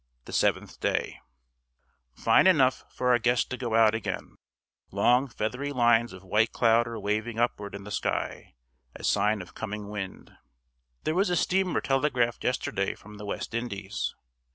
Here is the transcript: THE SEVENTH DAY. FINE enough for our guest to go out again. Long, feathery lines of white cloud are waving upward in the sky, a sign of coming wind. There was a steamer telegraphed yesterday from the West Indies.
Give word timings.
THE 0.25 0.33
SEVENTH 0.33 0.79
DAY. 0.79 1.19
FINE 2.15 2.47
enough 2.47 2.85
for 2.91 3.09
our 3.11 3.19
guest 3.19 3.51
to 3.51 3.55
go 3.57 3.75
out 3.75 3.93
again. 3.93 4.35
Long, 4.89 5.27
feathery 5.27 5.71
lines 5.71 6.11
of 6.11 6.23
white 6.23 6.51
cloud 6.51 6.87
are 6.87 6.99
waving 6.99 7.37
upward 7.37 7.75
in 7.75 7.83
the 7.83 7.91
sky, 7.91 8.55
a 8.95 9.03
sign 9.03 9.43
of 9.43 9.53
coming 9.53 9.89
wind. 9.89 10.35
There 11.03 11.13
was 11.13 11.29
a 11.29 11.35
steamer 11.35 11.81
telegraphed 11.81 12.43
yesterday 12.43 12.95
from 12.95 13.17
the 13.17 13.27
West 13.27 13.53
Indies. 13.53 14.15